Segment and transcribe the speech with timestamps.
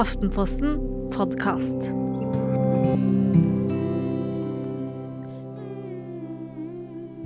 [0.00, 0.78] Aftenposten
[1.12, 1.90] podkast.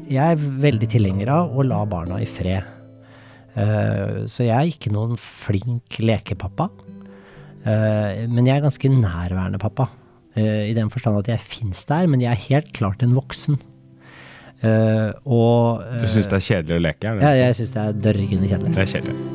[0.04, 2.66] Jeg er veldig tilhenger av å la barna i fred.
[3.56, 6.68] Eh, Så jeg er ikke noen flink lekepappa.
[7.64, 9.88] Eh, Men jeg er ganske nærværende pappa.
[10.36, 13.59] Eh, I den forstand at jeg fins der, men jeg er helt klart en voksen.
[14.62, 17.04] Eh, Og Du syns det er kjedelig å leke?
[17.04, 18.75] Er det Ja, jeg syns det er dørgende kjedelig.
[18.75, 19.34] det er kjedelig.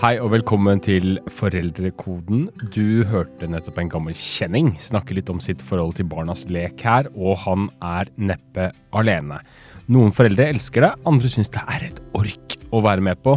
[0.00, 2.46] Hei og velkommen til Foreldrekoden.
[2.72, 7.10] Du hørte nettopp en gammel kjenning snakke litt om sitt forhold til barnas lek her,
[7.12, 9.42] og han er neppe alene.
[9.92, 13.36] Noen foreldre elsker det, andre syns det er et ork å være med på.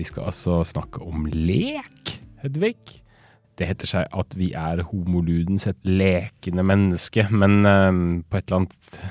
[0.00, 3.02] Vi skal altså snakke om lek, Hedvig.
[3.60, 8.62] Det heter seg at vi er homoludens et lekende menneske, men eh, på et eller
[8.62, 9.02] annet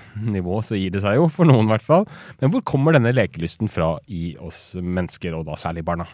[0.42, 2.10] nivå så gir det seg jo, for noen i hvert fall.
[2.42, 6.10] Men hvor kommer denne lekelysten fra i oss mennesker, og da særlig barna?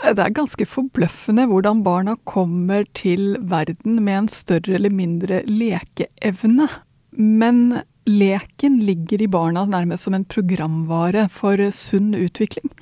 [0.00, 6.68] Det er ganske forbløffende hvordan barna kommer til verden med en større eller mindre lekeevne.
[7.12, 12.72] Men leken ligger i barna nærmest som en programvare for sunn utvikling.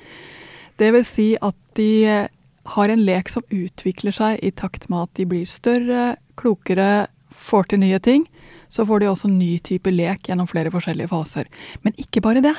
[0.79, 2.27] Det vil si at de
[2.69, 7.71] har en lek som utvikler seg i takt med at de blir større, klokere, får
[7.71, 8.25] til nye ting.
[8.69, 11.49] Så får de også ny type lek gjennom flere forskjellige faser.
[11.81, 12.53] Men ikke bare det.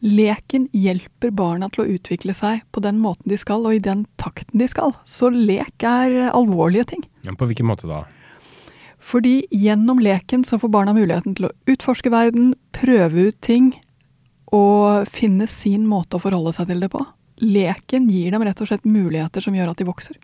[0.00, 4.06] Leken hjelper barna til å utvikle seg på den måten de skal, og i den
[4.20, 4.96] takten de skal.
[5.04, 7.04] Så lek er alvorlige ting.
[7.26, 8.06] Ja, på hvilken måte da?
[9.02, 13.74] Fordi gjennom leken så får barna muligheten til å utforske verden, prøve ut ting
[14.52, 17.02] og finne sin måte å forholde seg til det på.
[17.42, 20.18] Leken gir dem rett og slett muligheter som gjør at de vokser.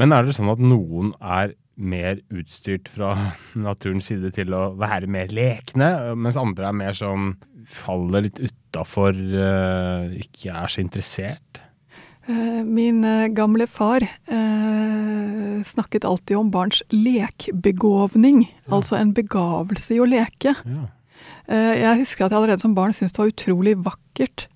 [0.00, 3.14] Men er det sånn at noen er mer utstyrt fra
[3.68, 7.32] naturens side til å være mer lekne, mens andre er mer sånn
[7.70, 9.14] faller litt utafor,
[10.16, 11.60] ikke er så interessert?
[12.30, 20.00] Eh, Min eh, gamle far eh, snakket alltid om barns lekbegåvning, altså en begavelse i
[20.02, 20.54] å leke.
[20.54, 20.86] Ja.
[21.50, 24.46] Eh, Jeg husker at jeg allerede som barn syntes det var utrolig vakkert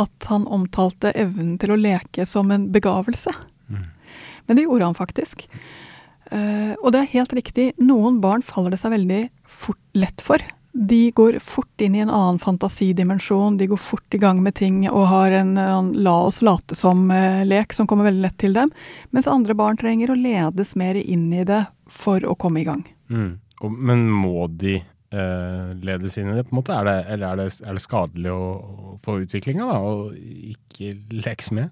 [0.00, 3.30] at han omtalte evnen til å leke som en begavelse.
[4.44, 5.46] Men det gjorde han faktisk.
[6.32, 10.38] Eh, Og det er helt riktig, noen barn faller det seg veldig fort, lett for.
[10.74, 14.80] De går fort inn i en annen fantasidimensjon, de går fort i gang med ting
[14.90, 18.72] og har en, en la oss late som-lek som kommer veldig lett til dem.
[19.14, 22.82] Mens andre barn trenger å ledes mer inn i det for å komme i gang.
[23.08, 23.36] Mm.
[23.62, 24.80] Og, men må de
[25.14, 26.74] uh, ledes inn i det, på en måte?
[26.74, 30.10] Er det, eller er det, er det skadelig å, å- for utviklinga, å
[30.56, 31.70] ikke lekes med?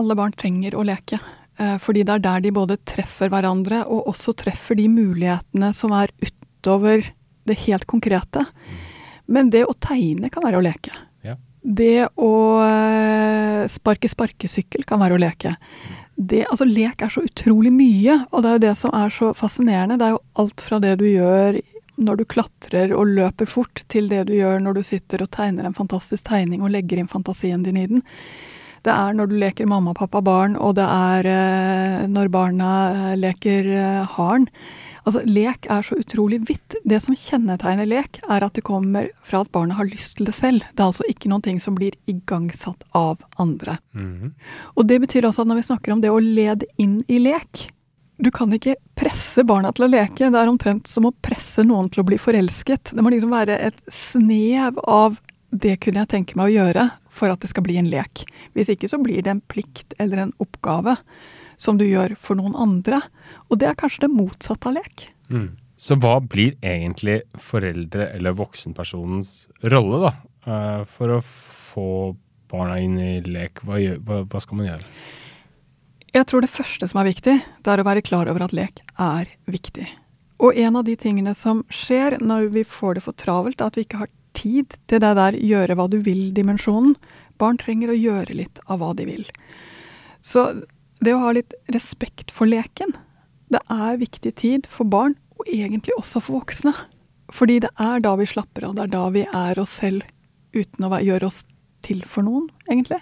[0.00, 1.20] Alle barn trenger å leke.
[1.60, 5.94] Eh, Fordi det er der de både treffer hverandre, og også treffer de mulighetene som
[5.96, 7.04] er utover
[7.48, 8.44] det helt konkrete.
[9.30, 10.92] Men det å tegne kan være å leke.
[11.26, 11.36] Ja.
[11.60, 12.34] Det å
[12.64, 15.54] eh, sparke sparkesykkel kan være å leke.
[16.20, 19.30] Det, altså Lek er så utrolig mye, og det er jo det som er så
[19.36, 19.96] fascinerende.
[19.96, 21.60] Det er jo alt fra det du gjør
[22.00, 25.68] når du klatrer og løper fort, til det du gjør når du sitter og tegner
[25.68, 28.04] en fantastisk tegning og legger inn fantasien din i den.
[28.86, 33.16] Det er når du leker mamma, pappa, barn, og det er eh, når barna eh,
[33.20, 34.46] leker eh, haren.
[35.04, 36.76] Altså, lek er så utrolig vidt.
[36.88, 40.36] Det som kjennetegner lek, er at det kommer fra at barna har lyst til det
[40.36, 40.64] selv.
[40.72, 43.78] Det er altså ikke noen ting som blir igangsatt av andre.
[43.96, 44.32] Mhm.
[44.76, 47.70] Og det betyr også at når vi snakker om det å lede inn i lek
[48.20, 50.28] Du kan ikke presse barna til å leke.
[50.28, 52.92] Det er omtrent som å presse noen til å bli forelsket.
[52.92, 55.16] Det må liksom være et snev av
[55.50, 56.84] det kunne jeg tenke meg å gjøre
[57.20, 58.24] for at det skal bli en lek.
[58.56, 60.96] Hvis ikke så blir det en plikt eller en oppgave
[61.60, 63.02] som du gjør for noen andre.
[63.52, 65.10] Og det er kanskje det motsatte av lek.
[65.28, 65.52] Mm.
[65.80, 70.12] Så hva blir egentlig foreldre- eller voksenpersonens rolle, da?
[70.44, 71.88] eh, for å få
[72.50, 73.62] barna inn i lek?
[73.64, 74.88] Hva, gjør, hva, hva skal man gjøre?
[76.10, 78.82] Jeg tror det første som er viktig, det er å være klar over at lek
[78.98, 79.86] er viktig.
[80.40, 83.76] Og en av de tingene som skjer når vi får det for travelt, er at
[83.78, 86.96] vi ikke har tid til det der gjøre hva du vil-dimensjonen.
[87.40, 89.26] Barn trenger å gjøre litt av hva de vil.
[90.20, 90.46] Så
[91.00, 92.92] det å ha litt respekt for leken,
[93.50, 96.74] det er viktig tid for barn, og egentlig også for voksne.
[97.32, 100.04] Fordi det er da vi slapper av, det er da vi er oss selv
[100.52, 101.44] uten å gjøre oss
[101.86, 103.00] til for noen, egentlig.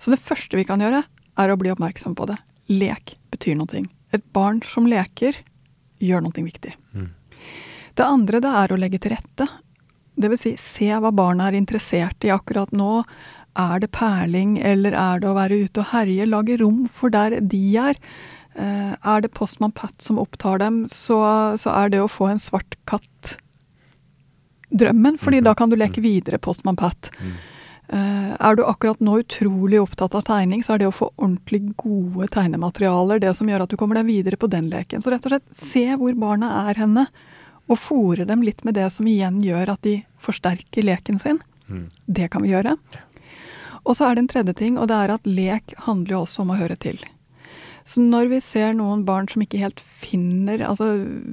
[0.00, 1.02] Så det første vi kan gjøre,
[1.38, 2.38] er å bli oppmerksom på det.
[2.72, 3.84] Lek betyr noe.
[4.14, 5.36] Et barn som leker,
[6.00, 6.72] gjør noe viktig.
[6.94, 7.10] Mm.
[7.98, 9.48] Det andre det er å legge til rette.
[10.18, 13.04] Det vil si, se hva barna er interessert i akkurat nå.
[13.58, 16.26] Er det perling, eller er det å være ute og herje?
[16.26, 17.98] Lage rom for der de er.
[18.58, 21.20] Eh, er det Postmann Pat som opptar dem, så,
[21.58, 23.36] så er det å få en svart katt
[24.70, 25.44] drømmen, fordi Mhm.
[25.44, 27.10] da kan du leke videre Postmann Pat.
[27.22, 27.32] Mm.
[27.90, 31.74] Uh, er du akkurat nå utrolig opptatt av tegning, så er det å få ordentlig
[31.74, 35.00] gode tegnematerialer det som gjør at du kommer deg videre på den leken.
[35.00, 37.06] Så rett og slett se hvor barna er henne,
[37.66, 41.42] og fòre dem litt med det som igjen gjør at de forsterker leken sin.
[41.68, 41.86] Mm.
[42.06, 42.76] Det kan vi gjøre.
[43.84, 46.44] Og så er det en tredje ting, og det er at lek handler jo også
[46.44, 47.00] om å høre til.
[47.88, 50.90] Så når vi ser noen barn som ikke helt finner, altså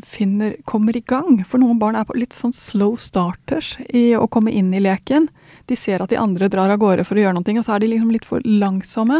[0.07, 4.29] finner kommer i gang For noen barn er på litt sånn slow starters i å
[4.31, 5.27] komme inn i leken.
[5.67, 7.83] De ser at de andre drar av gårde for å gjøre noe, og så er
[7.83, 9.19] de liksom litt for langsomme.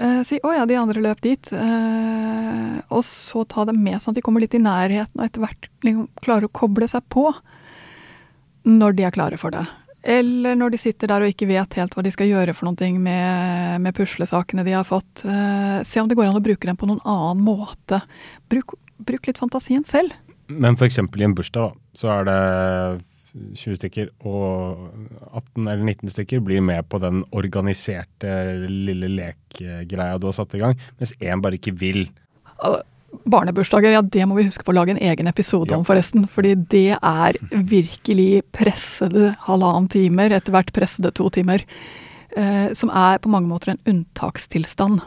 [0.00, 4.10] Eh, si 'å ja, de andre løp dit', eh, og så ta dem med sånn
[4.10, 7.28] at de kommer litt i nærheten, og etter hvert liksom klarer å koble seg på
[8.68, 9.64] når de er klare for det.
[10.02, 12.90] Eller når de sitter der og ikke vet helt hva de skal gjøre for noe
[12.96, 15.24] med, med puslesakene de har fått.
[15.28, 18.00] Eh, se om det går an å bruke dem på noen annen måte.
[18.48, 20.16] Bruk, bruk litt fantasien selv.
[20.48, 20.98] Men f.eks.
[20.98, 22.38] i en bursdag, så er det
[23.60, 24.88] 20 stykker, og
[25.30, 28.32] 18 eller 19 stykker blir med på den organiserte
[28.66, 32.08] lille lekegreia du har satt i gang, mens én bare ikke vil.
[32.66, 32.80] Al-
[33.30, 36.26] Barnebursdager, ja det må vi huske på å lage en egen episode om, forresten.
[36.30, 41.66] Fordi det er virkelig pressede halvannen timer, etter hvert pressede to timer.
[42.36, 45.00] Eh, som er på mange måter en unntakstilstand.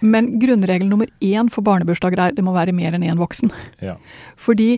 [0.00, 3.52] Men grunnregel nummer én for barnebursdager er det må være mer enn én voksen.
[3.84, 3.96] Ja.
[4.40, 4.76] Fordi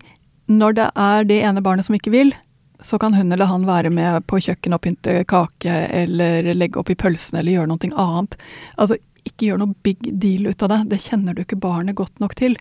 [0.48, 2.32] når det er det ene barnet som ikke vil,
[2.80, 6.92] så kan hun eller han være med på kjøkkenet og pynte kake, eller legge opp
[6.92, 8.36] i pølsene, eller gjøre noe annet.
[8.78, 10.78] Altså, ikke gjør noe big deal ut av det.
[10.92, 12.56] Det kjenner du ikke barnet godt nok til.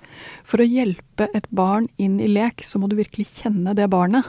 [0.47, 4.25] For å hjelpe et barn inn i lek, så må du virkelig kjenne det barnet.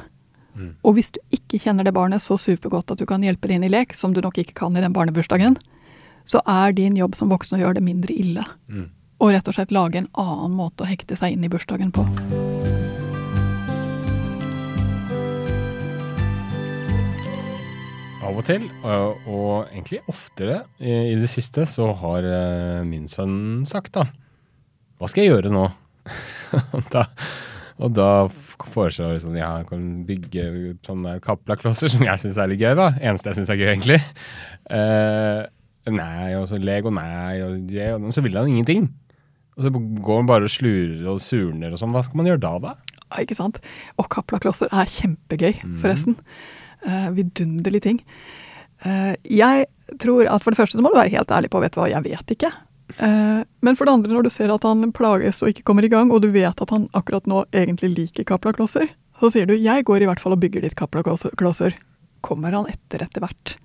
[0.59, 0.75] Mm.
[0.83, 3.67] Og hvis du ikke kjenner det barnet så supergodt at du kan hjelpe det inn
[3.69, 5.59] i lek, som du nok ikke kan i den barnebursdagen,
[6.29, 8.45] så er din jobb som voksen å gjøre det mindre ille.
[8.69, 8.89] Mm.
[9.19, 12.05] Og rett og slett lage en annen måte å hekte seg inn i bursdagen på.
[18.29, 23.65] Av og til, og, og egentlig oftere i, det siste, så har eh, min sønn
[23.69, 24.05] sagt da
[25.01, 25.63] Hva skal jeg gjøre nå?
[26.77, 27.07] og da,
[27.81, 28.11] og da
[28.69, 30.45] foreslår jeg sånn, ja, jeg kan bygge
[30.85, 32.91] sånne kaplaklosser, som jeg syns er litt gøy, da.
[33.01, 33.99] Eneste jeg syns er gøy, egentlig.
[34.69, 35.47] Uh,
[35.95, 38.91] nei, og så Lego, nei, og det, og så vil han ingenting.
[39.57, 41.95] Og så går han bare og slurer og surner og sånn.
[41.95, 43.01] Hva skal man gjøre da, da?
[43.07, 43.63] Ja, ikke sant?
[43.97, 46.19] Og kaplaklosser er kjempegøy, forresten.
[46.87, 47.99] Eh, vidunderlig ting.
[48.87, 49.67] Uh, jeg
[49.99, 51.89] tror at for det første så må du være helt ærlig på vet du hva,
[51.91, 52.51] jeg vet ikke.
[52.95, 55.91] Uh, men for det andre, når du ser at han plages og ikke kommer i
[55.91, 58.87] gang, og du vet at han akkurat nå egentlig liker kaplaklosser,
[59.19, 61.75] så sier du 'jeg går i hvert fall og bygger litt kaplaklosser'.
[62.23, 63.57] Kommer han etter etter hvert.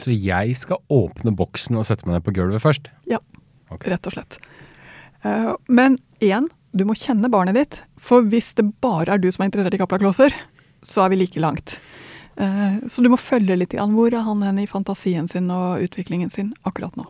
[0.00, 2.88] Så jeg skal åpne boksen og sette meg ned på gulvet først?
[3.10, 3.18] Ja,
[3.70, 3.90] okay.
[3.90, 4.38] rett og slett.
[5.24, 7.82] Uh, men igjen, du må kjenne barnet ditt.
[7.98, 10.32] For hvis det bare er du som er interessert i kaplaklosser,
[10.80, 11.76] så er vi like langt.
[12.36, 13.94] Eh, så du må følge litt igjen.
[13.96, 17.06] Hvor er han hen i fantasien sin og utviklingen sin akkurat nå?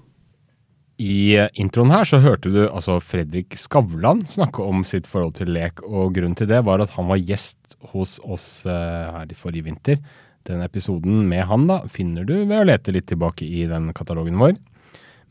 [1.03, 5.51] I eh, introen her så hørte du altså Fredrik Skavlan snakke om sitt forhold til
[5.57, 9.39] lek, og grunnen til det var at han var gjest hos oss eh, her i
[9.39, 9.99] forrige vinter.
[10.47, 14.39] Den episoden med han da finner du ved å lete litt tilbake i den katalogen
[14.39, 14.59] vår.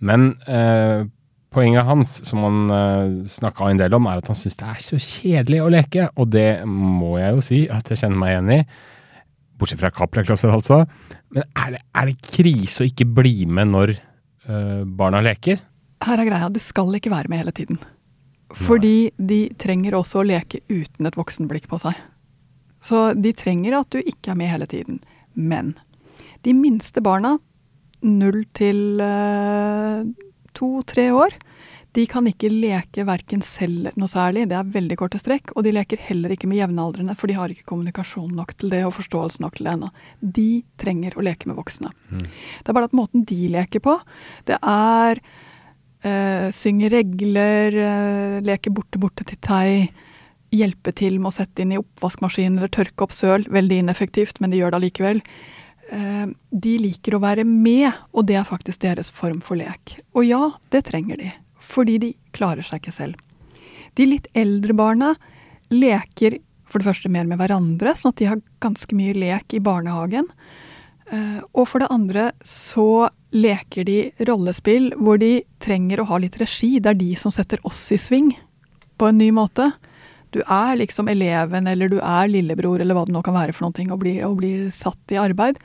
[0.04, 1.06] Men eh,
[1.54, 4.82] poenget hans, som han eh, snakka en del om, er at han syns det er
[4.84, 8.54] så kjedelig å leke, og det må jeg jo si at jeg kjenner meg igjen
[8.58, 8.60] i.
[9.60, 10.84] Bortsett fra kaplaklosser, altså.
[11.34, 13.96] Men er det, er det krise å ikke bli med når
[14.50, 15.62] uh, barna leker?
[16.04, 17.80] Her er greia, du skal ikke være med hele tiden.
[18.54, 21.98] Fordi de trenger også å leke uten et voksenblikk på seg.
[22.84, 25.00] Så de trenger at du ikke er med hele tiden.
[25.34, 25.74] Men
[26.46, 27.38] de minste barna,
[28.04, 30.04] null til eh,
[30.58, 31.38] to-tre år,
[31.94, 35.76] de kan ikke leke verken selv noe særlig, det er veldig korte strekk, og de
[35.76, 39.44] leker heller ikke med jevnaldrende, for de har ikke kommunikasjon nok til det og forståelse
[39.44, 39.92] nok til det ennå.
[40.40, 40.50] De
[40.82, 41.94] trenger å leke med voksne.
[42.64, 44.00] Det er bare at måten de leker på,
[44.50, 49.92] det er øh, synge regler, øh, leke borte borte til tei,
[50.54, 53.46] hjelpe til med å sette inn i oppvaskmaskinen eller tørke opp søl.
[53.50, 55.22] Veldig ineffektivt, men de gjør det allikevel.
[55.94, 56.26] Eh,
[56.66, 59.98] de liker å være med, og det er faktisk deres form for lek.
[60.18, 61.32] Og ja, det trenger de,
[61.64, 63.22] fordi de klarer seg ikke selv.
[63.98, 65.14] De litt eldre barna
[65.74, 69.62] leker for det første mer med hverandre, sånn at de har ganske mye lek i
[69.64, 70.30] barnehagen.
[71.12, 76.40] Eh, og for det andre så leker de rollespill hvor de trenger å ha litt
[76.42, 76.78] regi.
[76.80, 78.32] Det er de som setter oss i sving
[78.98, 79.72] på en ny måte.
[80.34, 83.68] Du er liksom eleven, eller du er lillebror, eller hva det nå kan være for
[83.68, 85.60] noe, og blir, og blir satt i arbeid.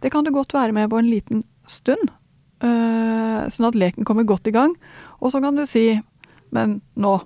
[0.00, 2.08] Det kan du godt være med på en liten stund,
[2.64, 4.72] eh, sånn at leken kommer godt i gang.
[5.20, 5.88] Og så kan du si
[6.54, 7.16] men nå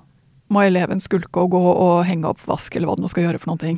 [0.51, 3.39] må eleven skulke og gå og henge opp vask, eller hva det nå skal gjøre
[3.43, 3.75] for noe.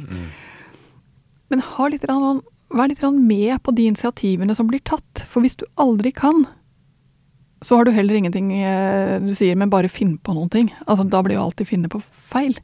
[1.53, 2.41] Men ha litt, grann-
[2.73, 5.27] vær litt med på de initiativene som blir tatt.
[5.29, 6.47] For hvis du aldri kan,
[7.61, 10.73] så har du heller ingenting eh, du sier, men bare finn på noen ting.
[10.87, 12.57] Altså, da blir jo alltid finne på feil.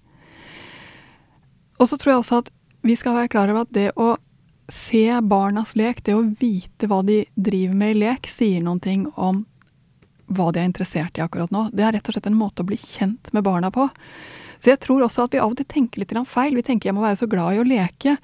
[1.79, 2.49] Og så tror jeg også at
[2.87, 4.15] vi skal være klar over at det å
[4.73, 9.07] se barnas lek, det å vite hva de driver med i lek, sier noen ting
[9.17, 9.45] om
[10.29, 11.69] hva de er interessert i akkurat nå.
[11.73, 13.89] Det er rett og slett en måte å bli kjent med barna på.
[14.59, 16.57] Så jeg tror også at vi av og til tenker litt feil.
[16.59, 18.19] Vi tenker jeg må være så glad i å leke.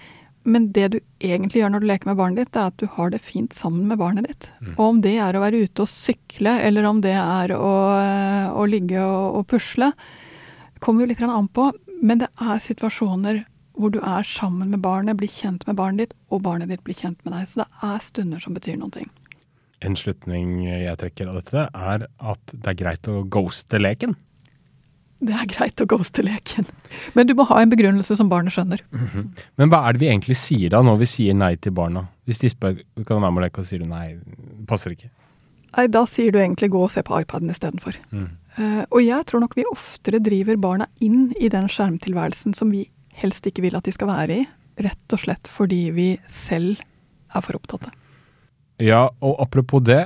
[0.45, 3.11] Men det du egentlig gjør når du leker med barnet ditt, er at du har
[3.15, 4.51] det fint sammen med barnet ditt.
[4.77, 7.73] Og om det er å være ute og sykle, eller om det er å,
[8.53, 9.93] å ligge og, og pusle,
[10.85, 11.71] kommer jo litt an på.
[12.05, 13.45] Men det er situasjoner
[13.75, 16.99] hvor du er sammen med barnet, blir kjent med barnet ditt, og barnet ditt blir
[16.99, 17.49] kjent med deg.
[17.49, 19.09] Så det er stunder som betyr noen ting.
[19.85, 24.15] En slutning jeg trekker av dette, er at det er greit å ghoste leken.
[25.25, 26.67] Det er greit å ghoste leken.
[27.17, 28.83] Men du må ha en begrunnelse som barnet skjønner.
[29.61, 32.07] Men hva er det vi egentlig sier da, når vi sier nei til barna?
[32.29, 34.97] Hvis de spør kan du være med å leke, og sier du nei, det passer
[34.97, 35.13] ikke.
[35.75, 37.97] Nei, da sier du egentlig gå og se på iPaden istedenfor.
[38.15, 38.29] Mm.
[38.59, 42.87] Uh, og jeg tror nok vi oftere driver barna inn i den skjermtilværelsen som vi
[43.19, 44.47] helst ikke vil at de skal være i,
[44.85, 46.79] rett og slett fordi vi selv
[47.35, 47.91] er for opptatte.
[48.83, 50.03] Ja, og apropos det,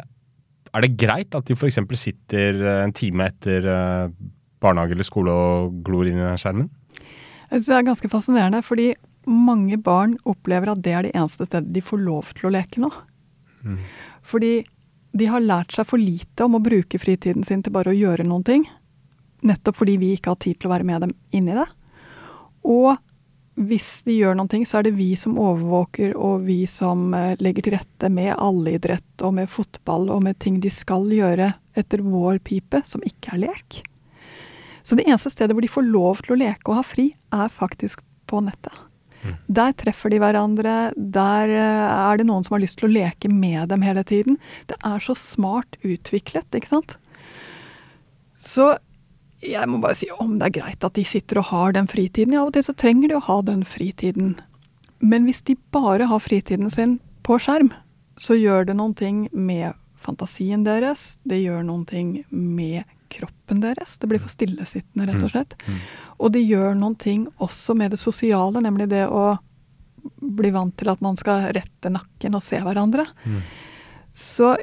[0.68, 1.78] er det greit at de f.eks.
[1.96, 4.10] sitter eh, en time etter eh,
[4.60, 6.68] barnehage eller skole og glor inn i den skjermen?
[7.48, 8.90] Jeg synes det er ganske fascinerende, fordi
[9.28, 12.82] mange barn opplever at det er det eneste stedet de får lov til å leke
[12.82, 12.90] nå.
[13.64, 13.80] Mm.
[14.28, 14.52] Fordi
[15.18, 18.26] de har lært seg for lite om å bruke fritiden sin til bare å gjøre
[18.28, 18.68] noen ting.
[19.48, 21.66] Nettopp fordi vi ikke har tid til å være med dem inn i det.
[22.68, 22.98] Og
[23.58, 27.34] hvis de gjør noen ting, så er det vi som overvåker, og vi som eh,
[27.42, 32.04] legger til rette med alleidrett og med fotball og med ting de skal gjøre etter
[32.06, 33.80] vår pipe, som ikke er lek.
[34.86, 37.50] Så det eneste stedet hvor de får lov til å leke og ha fri, er
[37.52, 38.84] faktisk på nettet.
[39.50, 43.30] Der treffer de hverandre, der eh, er det noen som har lyst til å leke
[43.32, 44.38] med dem hele tiden.
[44.70, 46.94] Det er så smart utviklet, ikke sant.
[48.38, 48.76] Så
[49.44, 52.34] jeg må bare si om det er greit at de sitter og har den fritiden.
[52.34, 54.36] Ja, av og til så trenger de å ha den fritiden.
[54.98, 57.70] Men hvis de bare har fritiden sin på skjerm,
[58.18, 61.16] så gjør det noen ting med fantasien deres.
[61.22, 63.96] Det gjør noen ting med kroppen deres.
[63.98, 65.54] Det blir for stillesittende, rett og slett.
[66.18, 69.36] Og det gjør noen ting også med det sosiale, nemlig det å
[70.18, 73.06] bli vant til at man skal rette nakken og se hverandre.
[74.12, 74.56] Så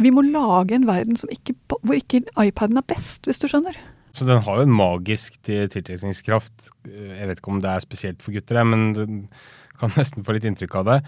[0.00, 3.76] vi må lage en verden ikke, hvor ikke iPaden er best, hvis du skjønner.
[4.16, 6.70] Så den har jo en magisk tiltrekningskraft.
[6.88, 9.18] Jeg vet ikke om det er spesielt for gutter, men den
[9.80, 10.98] kan nesten få litt inntrykk av det.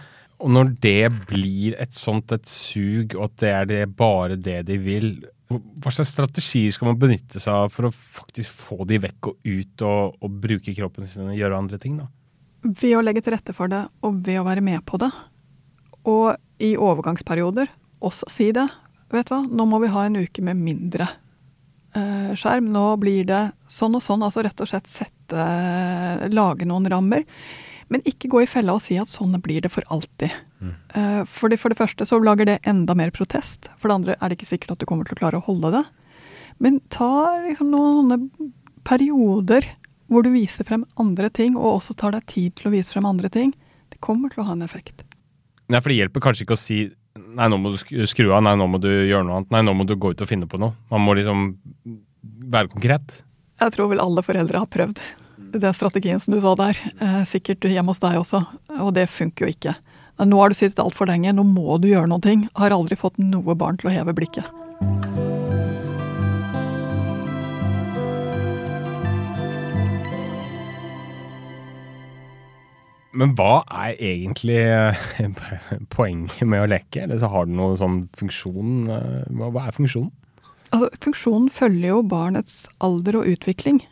[0.42, 4.62] Og når det blir et sånt et sug, og at det er det, bare det
[4.70, 5.12] de vil,
[5.52, 9.46] hva slags strategier skal man benytte seg av for å faktisk få de vekk og
[9.46, 12.08] ut og, og bruke kroppen sin og gjøre andre ting, da?
[12.62, 15.10] Ved å legge til rette for det, og ved å være med på det.
[16.10, 16.32] Og
[16.62, 17.70] i overgangsperioder
[18.02, 18.66] også si det.
[19.12, 21.31] Vet du hva, nå må vi ha en uke med mindre eh,
[21.92, 22.70] skjerm.
[22.72, 24.24] Nå blir det sånn og sånn.
[24.24, 27.26] Altså rett og slett sette Lage noen rammer.
[27.92, 30.32] Men ikke gå i fella og si at sånn blir det for alltid.
[30.62, 30.72] Mm.
[30.96, 33.68] Eh, for, det, for det første så lager det enda mer protest.
[33.76, 35.74] For det andre er det ikke sikkert at du kommer til å klare å holde
[35.74, 35.82] det.
[36.62, 37.10] Men ta
[37.44, 38.30] liksom noen
[38.88, 39.66] perioder
[40.12, 43.08] hvor du viser frem andre ting, og også tar deg tid til å vise frem
[43.08, 43.52] andre ting.
[43.92, 45.04] Det kommer til å ha en effekt.
[45.72, 46.80] Nei, for det hjelper kanskje ikke å si
[47.18, 48.42] Nei, nå må du skru av.
[48.46, 49.50] Nei, nå må du gjøre noe annet.
[49.52, 50.72] Nei, nå må du gå ut og finne på noe.
[50.92, 51.50] Man må liksom
[52.52, 53.18] være konkret.
[53.60, 55.02] Jeg tror vel alle foreldre har prøvd
[55.52, 56.78] den strategien som du sa der.
[57.00, 58.42] Eh, sikkert hjemme hos deg også.
[58.80, 59.76] Og det funker jo ikke.
[60.22, 62.34] Nå har du sittet altfor lenge, nå må du gjøre noe.
[62.56, 64.61] Har aldri fått noe barn til å heve blikket.
[73.12, 74.60] Men hva er egentlig
[75.96, 77.04] poenget med å leke?
[77.04, 78.86] Eller så har det noen sånn funksjon?
[79.38, 80.12] Hva er funksjonen?
[80.72, 83.82] Altså, funksjonen følger jo barnets alder og utvikling.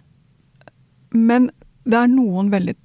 [1.13, 1.51] Men
[1.85, 2.77] det er noen veldig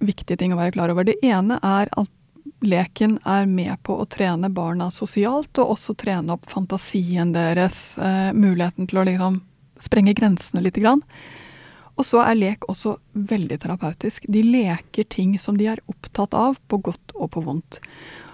[0.00, 1.08] viktige ting å være klar over.
[1.08, 2.10] Det ene er at
[2.60, 7.98] leken er med på å trene barna sosialt, og også trene opp fantasien deres.
[7.98, 9.40] Eh, muligheten til å liksom
[9.80, 11.02] sprenge grensene lite grann.
[12.00, 14.24] Og så er lek også veldig terapeutisk.
[14.32, 17.80] De leker ting som de er opptatt av, på godt og på vondt.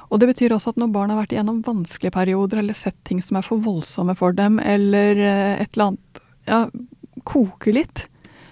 [0.06, 3.18] Og det betyr også at når barn har vært igjennom vanskelige perioder, eller sett ting
[3.25, 6.61] som er for voldsomme for dem, eller et eller annet ja,
[7.26, 8.06] koker litt,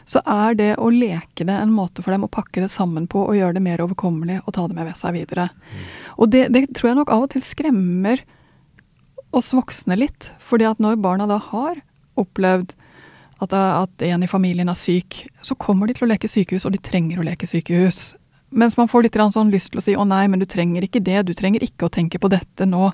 [0.04, 3.23] så er det å leke det en måte for dem å pakke det sammen på
[3.25, 5.49] og gjøre det mer overkommelig og ta det med ved seg videre.
[5.54, 5.85] Mm.
[6.18, 8.25] Og det, det, tror jeg nok av og til skremmer
[9.35, 10.33] oss voksne litt.
[10.38, 11.80] fordi at når barna da har
[12.21, 12.75] opplevd
[13.43, 16.75] at, at en i familien er syk, så kommer de til å leke sykehus, og
[16.75, 18.14] de trenger å leke sykehus.
[18.55, 21.03] Mens man får litt sånn lyst til å si å nei, men du trenger ikke
[21.03, 22.93] det, du trenger ikke å tenke på dette nå.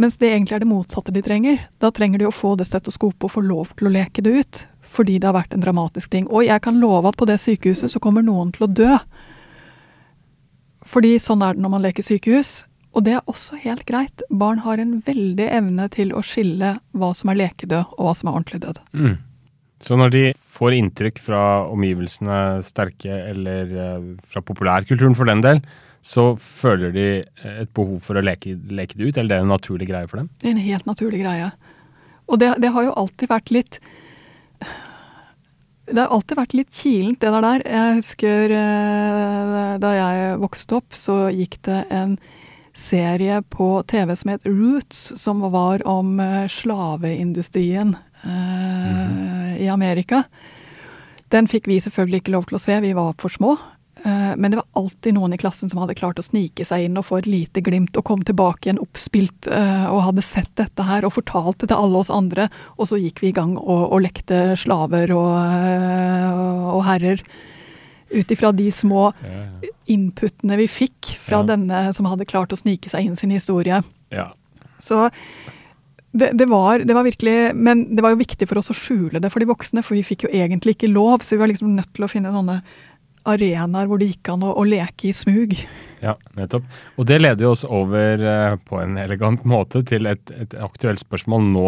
[0.00, 1.66] Mens det egentlig er det motsatte de trenger.
[1.82, 4.62] Da trenger de å få det stetoskopet og få lov til å leke det ut.
[4.90, 6.26] Fordi det har vært en dramatisk ting.
[6.30, 8.96] Og jeg kan love at på det sykehuset så kommer noen til å dø.
[10.88, 12.62] Fordi sånn er det når man leker sykehus.
[12.96, 14.24] Og det er også helt greit.
[14.30, 18.30] Barn har en veldig evne til å skille hva som er lekedød, og hva som
[18.30, 18.80] er ordentlig død.
[18.96, 19.18] Mm.
[19.80, 25.62] Så når de får inntrykk fra omgivelsene sterke, eller uh, fra populærkulturen for den del,
[26.04, 27.06] så føler de
[27.44, 30.22] et behov for å leke, leke, det ut, eller det er en naturlig greie for
[30.22, 30.28] dem?
[30.40, 31.48] Det er en helt naturlig greie.
[32.30, 33.80] Og det, det har jo alltid vært litt
[35.90, 37.64] det har alltid vært litt kilent, det der.
[37.66, 42.14] Jeg husker uh, da jeg vokste opp, så gikk det en
[42.76, 49.39] serie på TV som het Roots, som var om slaveindustrien mm -hmm.
[49.58, 50.24] I Amerika.
[51.30, 53.56] Den fikk vi selvfølgelig ikke lov til å se, vi var for små.
[54.00, 56.96] Uh, men det var alltid noen i klassen som hadde klart å snike seg inn
[56.96, 61.04] og få et lite glimt og komme tilbake igjen oppspilt og hadde sett dette her
[61.04, 62.48] og fortalt det til alle oss andre.
[62.78, 65.32] Og så gikk vi i gang og, og lekte slaver og,
[66.78, 67.22] og herrer
[68.10, 69.10] ut ifra de små
[69.90, 71.50] inputene vi fikk fra ja.
[71.52, 73.82] denne som hadde klart å snike seg inn sin historie.
[74.10, 74.30] Ja.
[74.82, 75.08] Så
[76.12, 79.20] det, det, var, det, var, virkelig Men det var jo viktig for oss å skjule
[79.22, 81.76] det for de voksne, for vi fikk jo egentlig ikke lov, så vi var liksom
[81.76, 82.60] nødt til å finne sånne
[83.28, 85.52] arenaer hvor det gikk an å, å, leke i smug.
[86.00, 86.64] Ja, nettopp.
[86.96, 91.02] Og det leder jo oss over uh, på en elegant måte til et, et, aktuelt
[91.02, 91.66] spørsmål nå.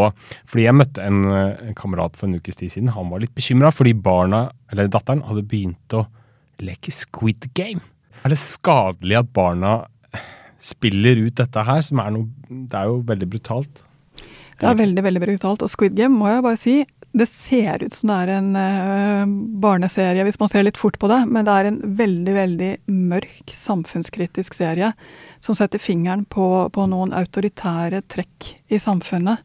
[0.49, 2.95] Fordi jeg møtte en, en kamerat for en ukes tid siden.
[2.97, 6.07] Han var litt bekymra fordi barna, eller datteren, hadde begynt å
[6.65, 7.85] leke Squid Game.
[8.25, 9.83] Er det skadelig at barna
[10.63, 12.29] spiller ut dette her, som er noe
[12.71, 13.85] Det er jo veldig brutalt.
[14.63, 15.63] Det er veldig, veldig brutalt.
[15.65, 16.75] Og Squid Game må jeg bare si,
[17.13, 21.11] det ser ut som det er en uh, barneserie hvis man ser litt fort på
[21.11, 22.71] det, men det er en veldig, veldig
[23.13, 24.93] mørk, samfunnskritisk serie
[25.43, 29.43] som setter fingeren på, på noen autoritære trekk i samfunnet.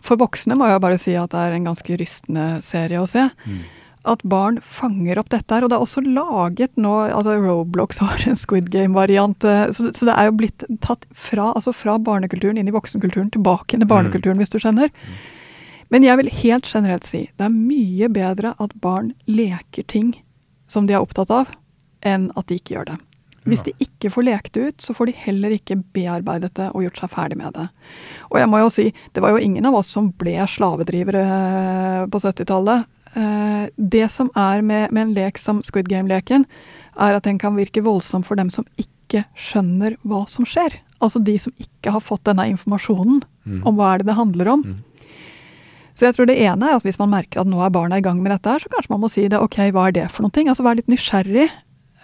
[0.00, 3.28] For voksne må jeg bare si at det er en ganske rystende serie å se.
[3.44, 3.60] Mm
[4.08, 5.64] at barn fanger opp dette her.
[5.64, 9.44] Og det er også laget nå altså Roblox har en Squid Game-variant.
[9.44, 13.32] Eh, så, så, det er jo blitt tatt fra, altså fra barnekulturen inn i voksenkulturen,
[13.34, 14.44] tilbake inn i barnekulturen, mm.
[14.44, 14.94] hvis du skjønner.
[15.90, 20.14] Men jeg vil helt generelt si det er mye bedre at barn leker ting
[20.70, 21.50] som de er opptatt av,
[22.06, 22.98] enn at de ikke gjør det.
[23.50, 26.84] Hvis de ikke får lekt det ut, så får de heller ikke bearbeidet det og
[26.86, 27.66] gjort seg ferdig med det.
[28.30, 31.24] Og jeg må jo si, det var jo ingen av oss som ble slavedrivere
[32.10, 33.00] på 70-tallet.
[33.18, 36.46] Eh, det som er med, med en lek som Squid Game-leken,
[37.00, 40.78] er at den kan virke voldsom for dem som ikke skjønner hva som skjer.
[41.00, 43.60] Altså de som ikke har fått denne informasjonen mm.
[43.66, 44.64] om hva er det det handler om.
[44.68, 44.78] Mm.
[45.96, 48.04] Så jeg tror det ene er at hvis man merker at nå er barna i
[48.04, 49.40] gang med dette her, så kanskje man må si det.
[49.40, 50.44] Ok, hva er det for noe?
[50.46, 51.48] Altså være litt nysgjerrig.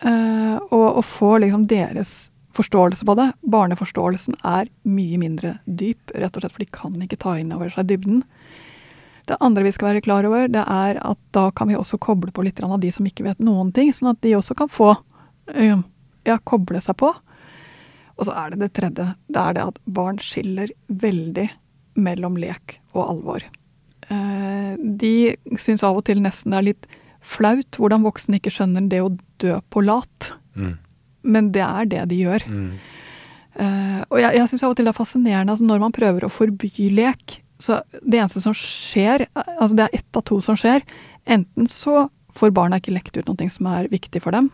[0.04, 3.30] Uh, og, og, få liksom deres forståelse på det.
[3.48, 7.72] Barneforståelsen er mye mindre dyp, rett og slett for de kan ikke ta inn over
[7.72, 8.22] seg dybden.
[9.26, 12.30] Det andre vi skal være klar over, det er at da kan vi også koble
[12.32, 14.92] på litt av de som ikke vet noen ting, sånn at de også kan få
[14.94, 15.80] uh,
[16.28, 17.10] ja, koble seg på.
[18.16, 19.08] Og så er det det tredje.
[19.28, 21.48] Det er det at barn skiller veldig
[21.96, 23.48] mellom lek og alvor.
[24.12, 26.88] Uh, de syns av og til nesten det er litt
[27.26, 30.32] flaut hvordan voksne ikke skjønner det å dø på lat.
[30.54, 30.76] Mm.
[31.26, 32.46] Men det er det de gjør.
[32.46, 32.68] Mm.
[33.56, 36.26] Uh, og jeg, jeg syns av og til det er fascinerende altså når man prøver
[36.26, 40.58] å forby lek, så det eneste som skjer, altså det er ett av to som
[40.60, 40.84] skjer.
[41.24, 44.50] Enten så får barna ikke lekt ut noe som er viktig for dem.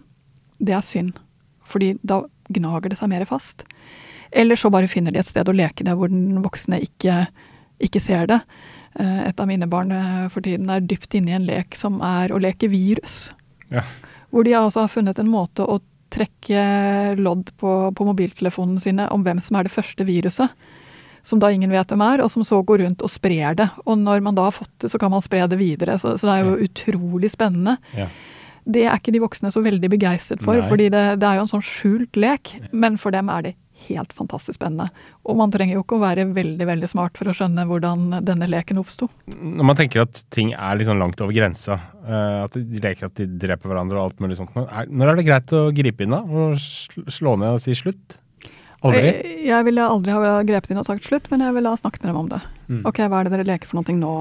[0.62, 1.16] Det er synd.
[1.66, 3.64] Fordi da gnager det seg mer fast.
[4.30, 7.26] Eller så bare finner de et sted å leke det hvor den voksne ikke,
[7.82, 8.38] ikke ser det.
[8.94, 12.00] Eh, et av mine barn eh, for tiden er dypt inne i en lek som
[12.04, 13.30] er å leke virus.
[13.72, 13.86] Ja.
[14.32, 15.80] Hvor de altså har funnet en måte å
[16.12, 20.52] trekke lodd på, på mobiltelefonene sine om hvem som er det første viruset
[21.22, 23.68] som da ingen vet hvem er, og som så går rundt og sprer det.
[23.86, 25.94] Og når man da har fått det, så kan man spre det videre.
[26.00, 27.76] Så, så det er jo utrolig spennende.
[27.94, 28.08] Ja.
[28.62, 30.68] Det er ikke de voksne så veldig begeistret for, Nei.
[30.70, 32.56] fordi det, det, er jo en sånn skjult lek.
[32.74, 33.54] Men for dem er det
[33.88, 34.88] helt fantastisk spennende.
[35.26, 38.48] Og man trenger jo ikke å være veldig veldig smart for å skjønne hvordan denne
[38.50, 39.08] leken oppsto.
[39.26, 43.18] Når man tenker at ting er liksom langt over grensa, uh, at de leker at
[43.20, 46.22] de dreper hverandre og alt mulig sånt, når er det greit å gripe inn da?
[46.26, 46.58] Og
[47.12, 48.18] slå ned og si slutt?
[48.82, 49.02] Aldri?
[49.06, 52.02] Jeg, jeg ville aldri ha grepet inn og sagt slutt, men jeg ville ha snakket
[52.02, 52.40] med dem om det.
[52.66, 52.80] Mm.
[52.88, 54.14] Ok, hva er det dere leker for noe nå?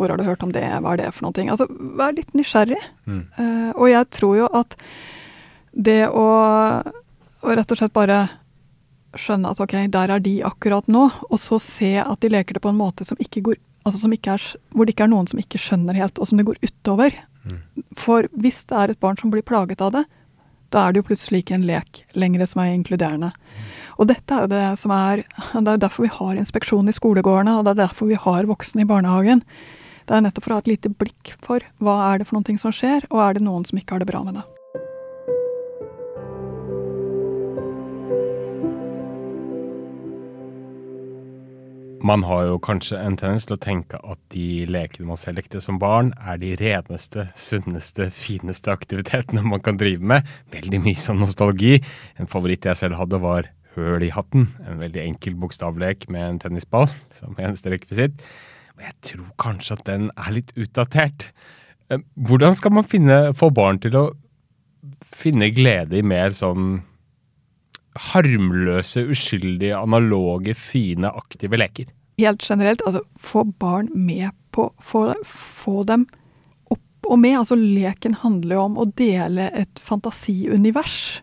[0.00, 0.64] Hvor har du hørt om det?
[0.64, 1.46] Hva er det for noe?
[1.52, 1.66] Altså,
[1.98, 2.80] vær litt nysgjerrig.
[3.06, 3.22] Mm.
[3.38, 4.74] Uh, og jeg tror jo at
[5.70, 6.26] det å,
[6.82, 8.24] å, rett og slett bare
[9.18, 12.62] skjønne at ok, der er de akkurat nå, og så se at de leker det
[12.62, 14.46] på en måte som ikke går altså som ikke er,
[14.76, 17.14] hvor det ikke er noen som ikke skjønner helt, og som det går utover.
[17.48, 17.60] Mm.
[17.98, 20.06] For hvis det er et barn som blir plaget av det,
[20.70, 23.32] Da er det jo plutselig ikke en lek lenger som er inkluderende.
[23.98, 26.94] Og dette er jo det som er Det er jo derfor vi har inspeksjon i
[26.94, 29.42] skolegårdene, og det er derfor vi har voksne i barnehagen.
[30.06, 32.46] Det er nettopp for å ha et lite blikk for hva er det for noen
[32.46, 34.46] ting som skjer, og er det noen som ikke har det bra med det.
[42.00, 45.60] Man har jo kanskje en tendens til å tenke at de lekene man selv lekte
[45.60, 50.28] som barn, er de reneste, sunneste, fineste aktivitetene man kan drive med.
[50.54, 51.76] Veldig mye sånn nostalgi.
[52.16, 54.48] En favoritt jeg selv hadde, var Høl i hatten.
[54.66, 58.16] En veldig enkel bokstavlek med en tennisball som eneste rekvisitt.
[58.74, 61.28] Men jeg tror kanskje at den er litt utdatert.
[61.92, 64.04] Eh, hvordan skal man finne, få barn til å
[65.04, 66.80] finne glede i mer sånn
[67.98, 71.90] harmløse, uskyldige, analoge, fine, aktive leker?
[72.20, 76.08] Helt generelt, altså få barn med på Få, få dem
[76.74, 77.36] opp og med.
[77.38, 81.20] Altså leken handler jo om å dele et fantasiunivers.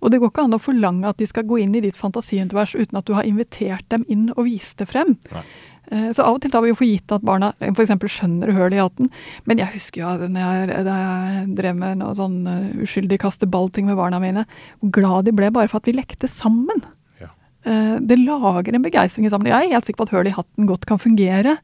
[0.00, 2.72] Og det går ikke an å forlange at de skal gå inn i ditt fantasiunivers
[2.78, 5.18] uten at du har invitert dem inn og vist det frem.
[5.34, 5.44] Nei.
[5.90, 7.92] Eh, så av og til tar vi jo for gitt at barna f.eks.
[8.14, 9.10] skjønner hull i hatten.
[9.50, 13.48] Men jeg husker jo da jeg, da jeg drev med noe sånn eh, uskyldig kaste
[13.50, 14.46] ball-ting med barna mine,
[14.78, 16.84] hvor glad de ble bare for at vi lekte sammen.
[17.18, 17.32] Ja.
[17.66, 19.50] Eh, det lager en begeistring sammen.
[19.50, 21.56] Jeg er helt sikker på at hull i hatten godt kan fungere.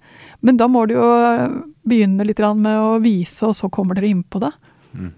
[0.43, 1.11] Men da må du jo
[1.87, 4.51] begynne litt med å vise, og så kommer dere innpå det.
[4.97, 5.15] Mm.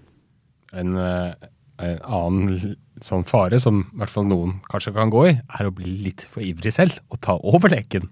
[0.77, 5.65] En, en annen sånn fare, som i hvert fall noen kanskje kan gå i, er
[5.65, 8.05] å bli litt for ivrig selv og ta over leken.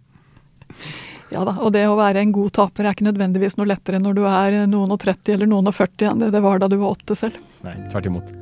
[1.28, 4.16] Ja da, og det å være en god taper er ikke nødvendigvis noe lettere når
[4.16, 6.78] du er noen og 30 eller noen og 40 enn det det var da du
[6.80, 7.42] var 8 selv.
[7.68, 8.36] Nei, tvert imot.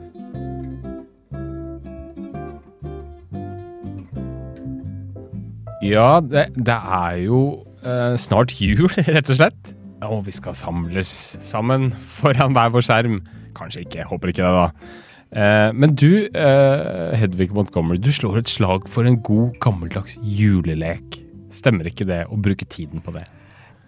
[5.85, 7.41] Ja, det, det er jo
[7.85, 8.85] eh, snart jul,
[9.17, 9.73] rett og slett.
[10.05, 11.09] Og vi skal samles
[11.45, 13.19] sammen foran hver vår skjerm.
[13.57, 14.95] Kanskje ikke, jeg håper ikke det, da.
[15.35, 21.24] Eh, men du, eh, Hedvig Montgomery, du slår et slag for en god, gammeldags julelek.
[21.55, 23.25] Stemmer ikke det å bruke tiden på det?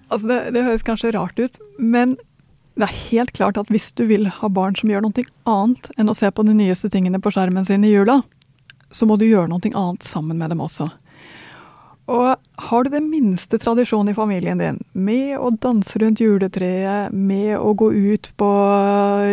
[0.08, 2.16] Altså det, det, høres kanskje rart ut, men
[2.78, 6.12] det er helt klart at hvis du vil ha barn som gjør noe annet enn
[6.12, 8.22] å se på de nyeste tingene på skjermen sin i jula,
[8.94, 10.88] så må du gjøre noe annet sammen med dem også.
[12.08, 12.38] Og
[12.70, 17.74] har du den minste tradisjon i familien din, med å danse rundt juletreet, med å
[17.76, 18.52] gå ut på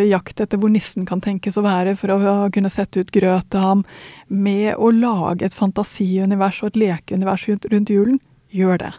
[0.09, 3.63] jakt etter hvor nissen kan tenkes å være for å kunne sette ut grøt til
[3.63, 3.83] ham,
[4.27, 8.19] med å lage et fantasiunivers og et lekeunivers rundt julen,
[8.51, 8.93] gjør det.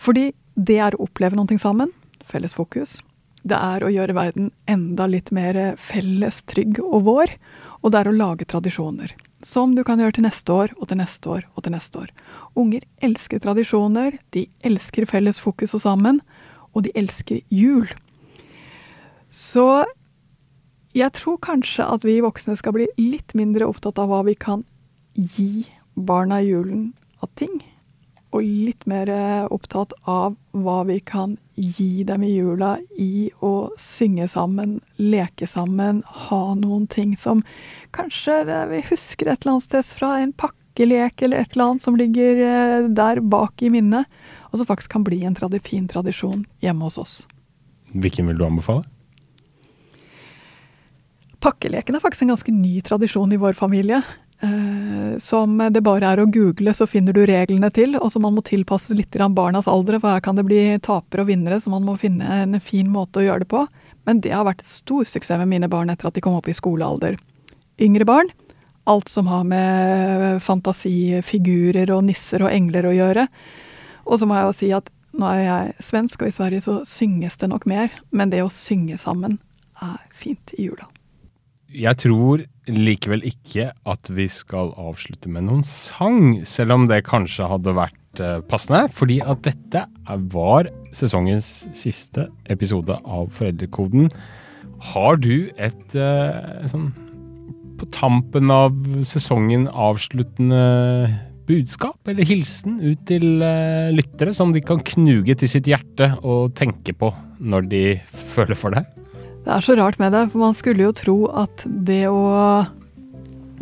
[0.00, 1.92] Fordi det er å oppleve noe sammen,
[2.24, 3.02] felles fokus.
[3.42, 7.36] Det er å gjøre verden enda litt mer felles, trygg og vår.
[7.82, 9.12] Og det er å lage tradisjoner.
[9.42, 12.12] Som du kan gjøre til neste år og til neste år og til neste år.
[12.54, 16.20] Unger elsker tradisjoner, de elsker felles fokus og sammen,
[16.72, 17.88] og de elsker jul.
[19.28, 19.84] Så
[20.94, 24.62] jeg tror kanskje at vi voksne skal bli litt mindre opptatt av hva vi kan
[25.16, 26.92] gi barna i julen
[27.24, 27.58] av ting,
[28.32, 29.10] og litt mer
[29.52, 36.02] opptatt av hva vi kan gi dem i jula i å synge sammen, leke sammen,
[36.26, 37.44] ha noen ting som
[37.94, 41.98] kanskje vi husker et eller annet sted fra en pakkelek eller et eller annet som
[41.98, 44.10] ligger eh, der bak i minnet,
[44.50, 47.14] og som faktisk kan bli en fin tradisjon hjemme hos oss.
[47.92, 48.84] Hvilken vil du anbefale?
[51.42, 54.02] Pakkeleken er faktisk en ganske ny tradisjon i vår familie.
[54.42, 58.34] Eh, som det bare er å google, så finner du reglene til, og som man
[58.36, 61.86] må tilpasse litt barnas alder, for her kan det bli tapere og vinnere, så man
[61.86, 63.66] må finne en fin måte å gjøre det på.
[64.06, 66.56] Men det har vært stor suksess med mine barn etter at de kom opp i
[66.56, 67.20] skolealder.
[67.82, 68.32] Yngre barn
[68.84, 73.28] alt som har med fantasifigurer og nisser og engler å gjøre.
[74.06, 76.78] Og så må jeg jo si at nå er jeg svensk, og i Sverige så
[76.88, 77.92] synges det nok mer.
[78.10, 79.38] Men det å synge sammen
[79.82, 80.91] er fint i jula.
[81.72, 87.48] Jeg tror likevel ikke at vi skal avslutte med noen sang, selv om det kanskje
[87.50, 88.84] hadde vært uh, passende.
[88.94, 89.86] Fordi at dette
[90.34, 94.12] var sesongens siste episode av Foreldrekoden.
[94.92, 96.90] Har du et uh, sånn
[97.80, 98.76] på tampen av
[99.08, 100.62] sesongen avsluttende
[101.48, 106.52] budskap eller hilsen ut til uh, lyttere som de kan knuge til sitt hjerte og
[106.58, 107.10] tenke på
[107.42, 107.86] når de
[108.36, 108.86] føler for det?
[109.42, 112.22] Det er så rart med det, for man skulle jo tro at det å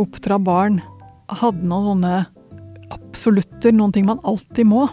[0.01, 0.83] oppdra barn
[1.40, 2.16] hadde noen sånne
[2.93, 4.88] absolutter, noen ting man alltid må.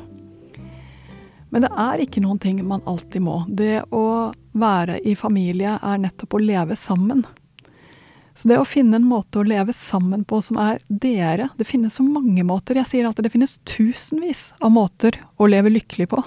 [1.52, 3.41] Men det er ikke noen ting man alltid må.
[3.47, 7.26] Det å være i familie er nettopp å leve sammen.
[8.38, 11.95] Så det å finne en måte å leve sammen på som er dere Det finnes
[11.97, 12.78] så mange måter.
[12.78, 16.23] Jeg sier alltid det finnes tusenvis av måter å leve lykkelig på.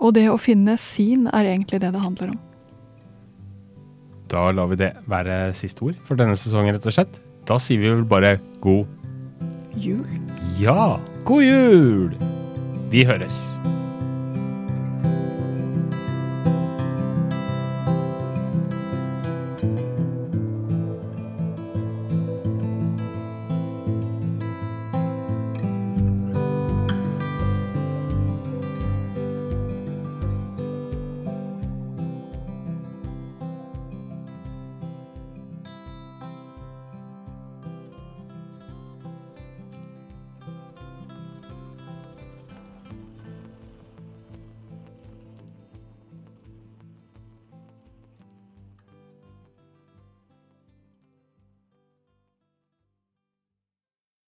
[0.00, 2.45] Og det å finne sin er egentlig det det handler om.
[4.30, 7.18] Da lar vi det være siste ord for denne sesongen, rett og slett.
[7.46, 8.86] Da sier vi vel bare god
[9.76, 10.06] Jul.
[10.58, 10.96] Ja,
[11.28, 12.14] god jul!
[12.90, 13.36] Vi høres.